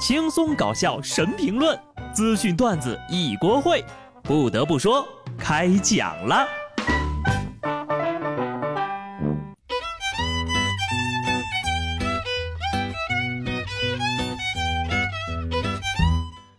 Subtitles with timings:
[0.00, 1.78] 轻松搞笑神评论，
[2.14, 3.84] 资讯段子一锅烩。
[4.22, 5.06] 不得不说，
[5.38, 6.48] 开讲了。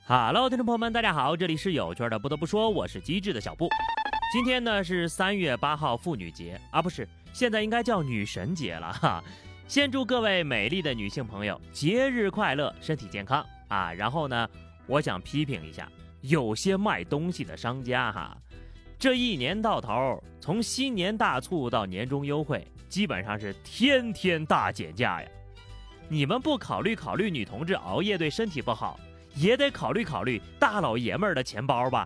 [0.07, 2.19] Hello，听众朋友们，大家好，这里是有趣的。
[2.19, 3.67] 不得不说，我是机智的小布。
[4.31, 9.23] 今天呢是三月八号妇女节啊，不是，现在应该叫女神节了哈。
[9.71, 13.93] 先祝各位美丽的女性朋友节日快乐，身体健康啊！
[13.93, 14.49] 然后呢，
[14.85, 18.37] 我想批评一下有些卖东西的商家哈，
[18.99, 25.29] 这一年到头，从新年大促到年终优惠，基本上是天天大减价呀！
[26.09, 28.99] 你们不考虑考虑女同志熬夜对身体不好，
[29.35, 32.05] 也得考虑考虑大老爷们儿的钱包吧？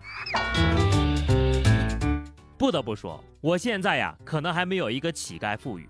[2.56, 5.88] 不得不说，我现在呀，可能还没有一个乞丐富裕。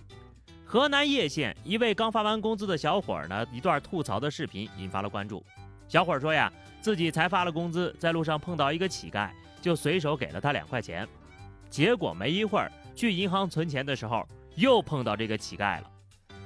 [0.68, 5.46] 河南叶县一位刚发完工资的小伙儿呢，一段吐槽的视频引发了关注。
[5.86, 9.30] 小伙儿说呀，自己才发了工资，在路上碰到一个乞丐，
[9.62, 11.06] 就随手给了他两块钱。
[11.70, 15.90] 结果没一会儿去银行存钱的时候，又碰到这个乞丐了。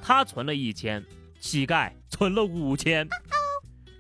[0.03, 1.03] 他存了一千，
[1.41, 3.09] 乞丐存了五千。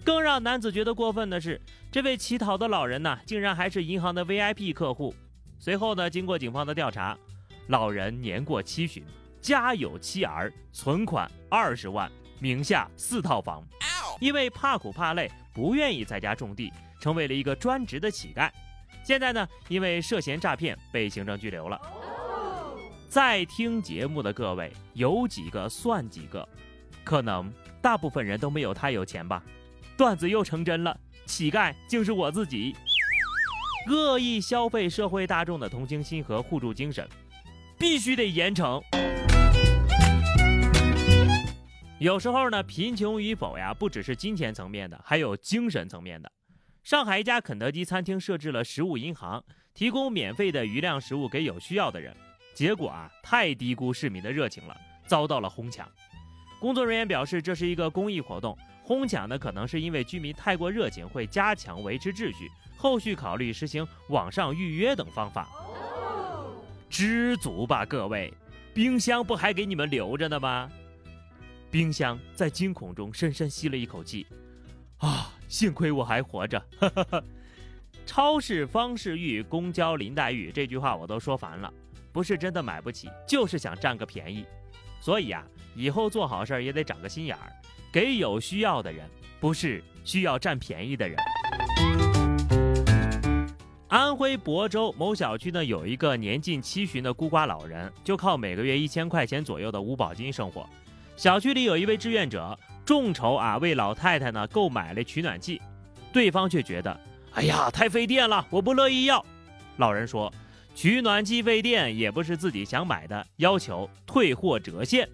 [0.04, 1.58] 更让男子觉得过分的是，
[1.90, 5.14] 这位乞讨的老人呢，竟然还是银行的 VIP 客户。
[5.58, 7.16] 随后呢，经过警方的调查，
[7.68, 9.02] 老人年过七旬。
[9.40, 13.66] 家有妻儿，存款二十万，名下四套房。
[14.20, 18.50] 因为怕苦怕累，不愿意在家种地，成为了一个专职的乞丐。
[19.02, 21.80] 现在呢，因为涉嫌诈骗被行政拘留了。
[23.08, 26.46] 在听节目的各位，有几个算几个，
[27.02, 29.42] 可能大部分人都没有他有钱吧。
[29.96, 32.76] 段子又成真了，乞丐竟是我自己。
[33.88, 37.08] 恶意消费社会大众的同情心和互助精神，
[37.78, 38.82] 必须得严惩。
[42.00, 46.32] 有时候呢，贫穷与否呀，不只是金钱层面的，还有精神层面的。
[46.82, 52.16] 上海一家肯德基餐厅设置了食物银行，提供免费的余量食物给有需要的人。
[52.54, 54.74] 结果啊，太低估市民的热情了，
[55.06, 55.86] 遭到了哄抢。
[56.58, 65.46] 工作人员表示，这是一个公益活动，哄抢呢可能是因为居民太过热情，会加强维持秩序，后续考虑实行网上预约等方法。
[66.88, 68.32] 知足吧，各位，
[68.72, 70.70] 冰箱不还给你们留着呢吗？
[71.70, 74.26] 冰箱在惊恐中深深吸了一口气，
[74.98, 76.60] 啊，幸亏我还活着。
[78.04, 81.72] 超市方世玉，公交林黛玉，这句话我都说烦了。
[82.12, 84.44] 不是真的买不起，就是想占个便宜。
[85.00, 87.52] 所以啊，以后做好事也得长个心眼儿，
[87.92, 89.08] 给有需要的人，
[89.38, 91.16] 不是需要占便宜的人。
[93.86, 100.68] 安徽亳州某小区呢，有一个年近七旬的孤寡老人，就靠每个月一千块钱左右的五保金生活。
[101.20, 105.60] 小区里有一位志愿者，众筹啊为老太太呢购买了取暖器，
[106.14, 106.98] 对方却觉得，
[107.32, 109.22] 哎呀太费电了，我不乐意要。
[109.76, 110.32] 老人说，
[110.74, 115.06] 取暖器费电也不是自己想买的，要求退货折现。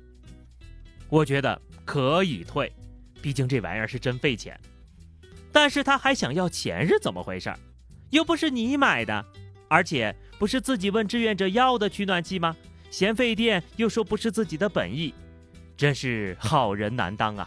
[1.09, 2.73] 我觉得可以退，
[3.21, 4.57] 毕竟这玩意儿是真费钱。
[5.51, 7.53] 但是他还想要钱是怎么回事？
[8.11, 9.27] 又不是你买的，
[9.67, 12.55] 而且不是自己问志愿者要的取暖器吗？
[12.93, 15.13] 嫌费电又说不是自己的本意。
[15.77, 17.47] 真是好人难当啊！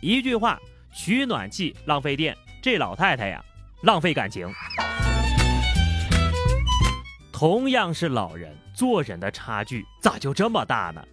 [0.00, 0.58] 一句话，
[0.94, 3.44] 取暖器浪费电，这老太太呀，
[3.82, 4.50] 浪费感情。
[7.30, 11.04] 同样是老人，做人的差距咋就这么大呢？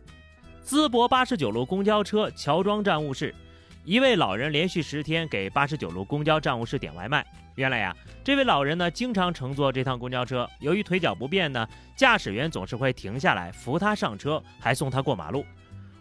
[0.66, 3.36] 淄博八十九路公交车乔庄站务室，
[3.84, 7.26] 一位老人连续十天给八十九路公交站务室点外卖。
[7.56, 7.94] 原来呀，
[8.24, 15.46] 这位老人呢，经常乘坐这趟公交车，由于腿脚不便呢，驾驶员总是会停下来扶他上车，还送他过马路。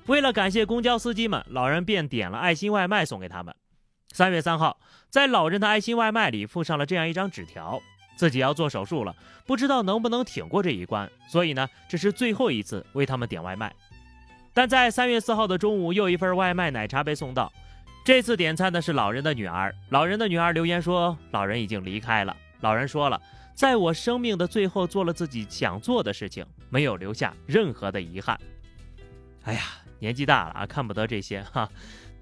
[0.06, 3.54] 为了感谢公交司机们，老人便点了爱心外卖送给他们。
[4.12, 4.78] 三月三号，
[5.10, 7.80] 在老人的爱心外卖里附上了这样一张纸条：
[8.16, 9.14] 自己要做手术了，
[9.46, 13.74] 不知道能不能挺过这一关，所以呢，这是最后一次为他们点外卖。
[14.54, 17.52] 但在三月四号的中午，又一份外卖奶茶被送到，
[18.04, 19.74] 这次点餐的是老人的女儿。
[19.90, 22.34] 老人的女儿留言说：“老人已经离开了。
[22.60, 23.20] 老人说了，
[23.54, 28.38] 在我生命的最后做了自己想做的事情，没有留下任何的遗憾。”
[29.42, 29.62] 哎呀。
[29.98, 31.68] 年纪大了啊，看不得这些 哈，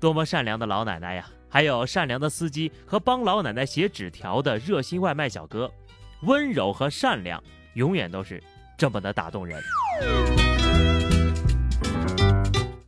[0.01, 1.27] 多么善良的老奶奶呀！
[1.49, 5.71] 还有善良的司机和帮老奶奶写纸条的热心外卖小哥，
[6.23, 7.41] 温柔和善良
[7.75, 8.43] 永远都是
[8.77, 9.63] 这么的打动人。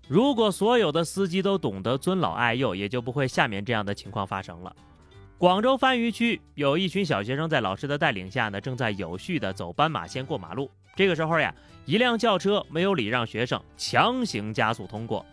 [0.08, 4.74] 如果所有的司机都懂得尊老爱幼，也就不会下面这样的情况发生了。
[5.38, 10.70] 广州番禺区有一群小学生在老师的带领下呢，正在有序的走斑马线过马路。
[10.96, 11.54] 这个时候呀，
[11.84, 15.24] 一辆轿车没有礼让学生，强行加速通过。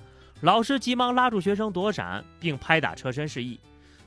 [0.42, 3.58] 老师急忙拉住学生躲闪，并拍打车身示意。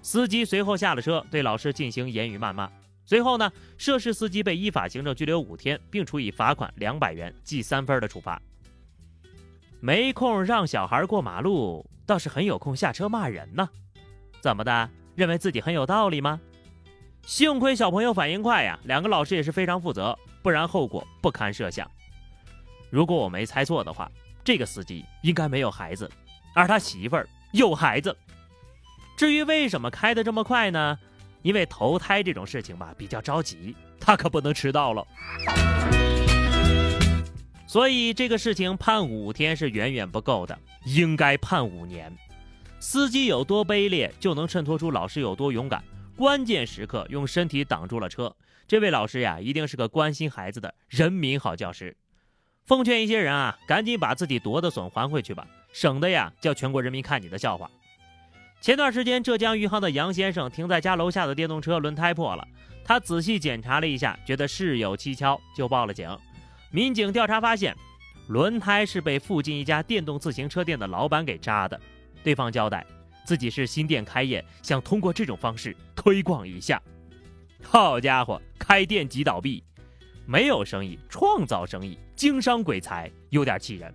[0.02, 2.70] 司机随后下了车，对老师进行言语谩骂。
[3.06, 8.40] 随后呢，涉事司机被依法行政拘留五天，并处以罚款两百元、记三分的处罚。
[9.80, 13.66] 没空让小孩过马路，倒是很有空下车骂人呢。
[14.40, 14.90] 怎么的？
[15.14, 16.38] 认为自己很有道理吗？
[17.22, 21.90] 幸亏小朋友反应快呀，两个老师也是非常负责，不然后果不堪设想。
[22.88, 24.08] 如果我没猜错的话，
[24.44, 26.08] 这个司机应该没有孩子，
[26.54, 28.16] 而他媳妇儿有孩子。
[29.16, 30.96] 至于为什么开的这么快呢？
[31.42, 35.04] 因为投胎这种事情吧，比较着急，他可不能迟到了。
[37.66, 42.16] 所以这个事情判五天是远远不够的，应该判五年。
[42.78, 45.82] 司机有多卑劣，就能衬托出老师有多勇敢。
[46.16, 48.34] 关键时刻用身体挡住了车，
[48.66, 51.94] 这位老师呀，一定是个关心孩子的人民好教师。
[52.64, 57.70] 奉劝一些人啊，赶紧把自己夺的损还回去吧，省得呀叫全国人民看你的笑话。
[58.62, 62.48] 前段时间，浙江余杭的杨先生停在家楼下的电动车轮胎破了，
[62.82, 66.08] 他仔细检查了一下，觉得事有蹊跷，就报了警。
[66.70, 67.76] 民警调查发现，
[68.28, 71.78] 轮胎是被附近一家电动自行车店的老板给扎的。
[72.24, 72.84] 对方交代，
[73.26, 76.80] 自己是新店开业，想通过这种方式推广一下。
[77.62, 79.64] 好家伙，开店即倒闭，
[80.24, 83.92] 没有生意，创造生意，经商鬼才，有点气人。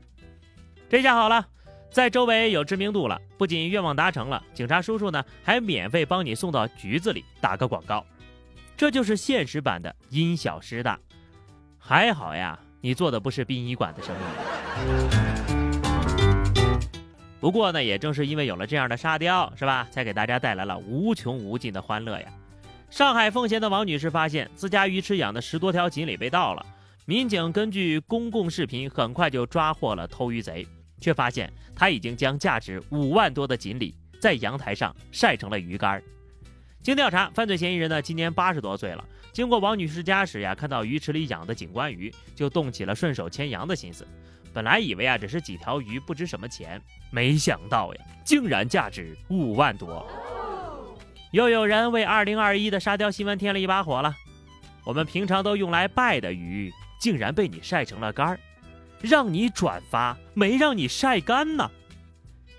[0.89, 1.47] 这下好了。
[1.89, 8.05] 在周围有知名度了，不仅愿望达成了，警察叔叔呢还免费帮你送到局子里打个广告，
[8.77, 10.97] 这就是现实版的因小失大。
[11.77, 15.60] 还好呀，你做的不是殡仪馆的生意。
[17.41, 22.27] 不过呢，也正是因为有了这样的沙雕，是吧，才给大家带来了无穷无尽的欢乐呀。
[22.89, 26.65] 上海奉贤的王女士发现自家鱼池养的十多条锦鲤被盗了，
[27.05, 30.65] 民警根据公共视频很快就抓获了偷鱼贼。
[31.01, 35.99] 却发现他已经将价值五万多的锦鲤在阳台上晒成了鱼干。
[36.83, 39.03] 经调查，犯罪嫌疑人呢今年八十多岁了。
[39.33, 44.05] 经过王女士家时呀，看到鱼池里养的景观鱼，就动起了顺手牵羊的心思。
[44.53, 50.05] 本来以为啊只是几条鱼，不值什么钱，没想到呀，竟然价值五万多。
[51.31, 54.15] 又有人为二零二一的沙雕新闻添了一把火了。
[54.83, 58.39] 我们平常都用来拜的鱼，竟然被你晒成了干儿。
[59.01, 61.69] 让你转发，没让你晒干呢。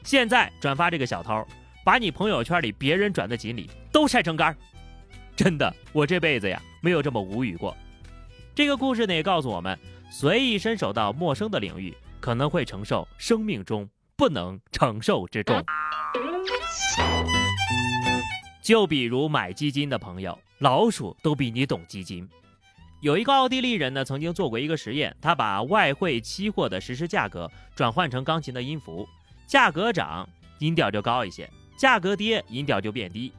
[0.02, 1.46] 现在转发这个小偷，
[1.84, 4.56] 把你朋友圈里别人转的锦鲤都晒成干儿
[5.36, 7.76] 真的，我这辈子呀没有这么无语过。
[8.54, 9.78] 这个故事呢也告诉我们，
[10.10, 15.58] 随意伸手到陌生的领域，可能会承受生命中不能承受之重。
[18.60, 22.28] 就比如买基金的朋友，老鼠都比你懂基金。
[23.00, 29.08] 有一个奥地利人呢，曾经做过一个实验，他把外汇期货的实时价格转换成钢琴的音符，
[29.46, 30.28] 价格涨，
[30.58, 33.32] 音调就高一些；价格跌，音调就变低。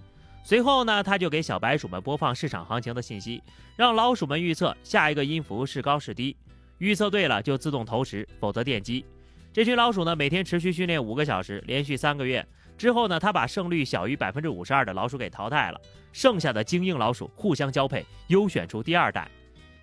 [0.45, 3.41] 随后呢，他就给小白鼠们播放市场行情的信息，
[3.77, 6.35] 让老鼠们预测下一个音符是高是低，
[6.79, 9.05] 预测对了就自动投食，否则电击。
[9.53, 12.45] 这群老鼠呢，每天持续训练五个小时，连续三个月
[12.77, 15.79] 之后呢，他把胜率小于百分之五十二的老鼠给淘汰了，
[16.11, 19.29] 剩下的精英老鼠互相交配，优选出第二代。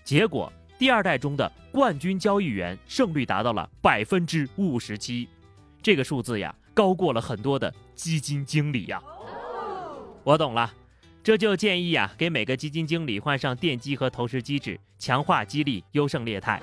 [0.05, 5.27] 结果，第二代中的冠军交易员胜率达到了百分之五十七，
[5.81, 9.01] 这个数字呀，高过了很多的基金经理呀。
[10.23, 10.71] 我懂了，
[11.23, 16.61] 这就建议啊，给每个基金经理换上电机和投石机制，强化激励优胜劣汰。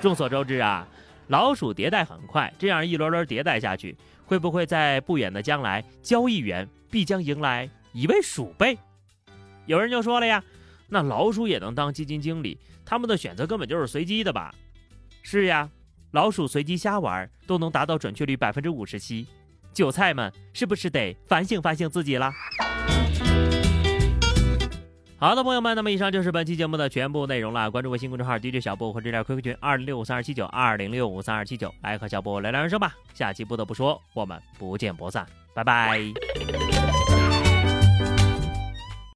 [0.00, 0.88] 众所周知啊，
[1.26, 8.78] 老鼠迭代很快，这样一轮轮迭代下去，会不会在不远的将来，交易员必将迎来一位鼠辈？
[9.66, 10.42] 有人就说了呀。
[10.88, 12.58] 那老鼠也能当基金经理？
[12.86, 14.54] 他们的选择根本就是随机的吧？
[15.22, 15.68] 是呀，
[16.12, 19.26] 老鼠随机瞎玩都能达到准确率百分之五十七。
[19.78, 22.32] 韭菜们是不是得反省反省自己了？
[25.20, 27.70] 好的，朋友们，那么以上就是本期节目的全部内容了。
[27.70, 32.92] 关注微信公众号 DJ 小布或者加 QQ 群二零六五三二七九二零六五三二七九，来和小布聊聊人生吧。
[33.14, 36.00] 下期不得不说，我们不见不散，拜拜。